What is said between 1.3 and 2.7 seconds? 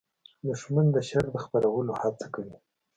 د خپرولو هڅه کوي